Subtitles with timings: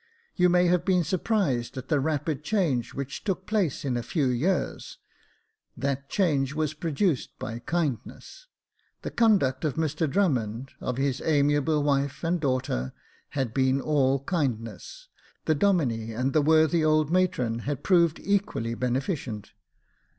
[0.35, 4.25] You may have been surprised at the rapid change which took place in a few
[4.29, 4.97] years;
[5.77, 8.47] that change was produced by kindness.
[9.03, 12.93] The conduct of Mr Drummond, of his amiable wife and daughter,
[13.37, 15.07] had been all kindness;
[15.45, 19.51] the Domine and the worthy old matron had proved equally beneficent.